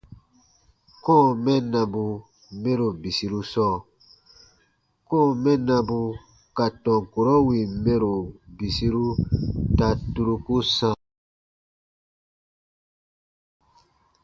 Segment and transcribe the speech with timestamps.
[1.03, 2.03] Kɔ̃ɔ mɛnnabu
[2.61, 3.75] mɛro bisiru sɔɔ:
[5.09, 5.99] kɔ̃ɔ mɛnnabu
[6.57, 8.13] ka tɔn kurɔ wìn mɛro
[8.57, 9.05] bisiru
[9.77, 10.97] ta turuku sãa.